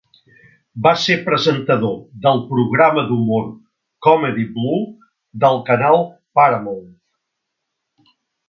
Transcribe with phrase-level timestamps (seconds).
[0.85, 1.93] Va ser presentador
[2.23, 3.45] del programa d'humor
[4.07, 4.83] Comedy Blue
[5.45, 6.03] del canal
[6.41, 6.91] Paramount.